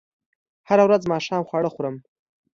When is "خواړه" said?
1.49-1.69